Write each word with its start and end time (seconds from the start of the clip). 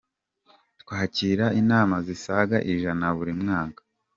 Twakira 0.81 1.45
inama 1.61 1.95
zisaga 2.07 2.57
ijana 2.71 3.05
buri 3.17 3.33
mwaka.” 3.41 3.81